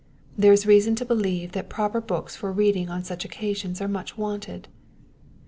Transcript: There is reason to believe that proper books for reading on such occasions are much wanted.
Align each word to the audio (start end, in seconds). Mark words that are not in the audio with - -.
There 0.35 0.51
is 0.51 0.65
reason 0.65 0.95
to 0.95 1.05
believe 1.05 1.51
that 1.51 1.69
proper 1.69 2.01
books 2.01 2.35
for 2.35 2.51
reading 2.51 2.89
on 2.89 3.03
such 3.03 3.23
occasions 3.23 3.81
are 3.81 3.87
much 3.87 4.17
wanted. 4.17 4.67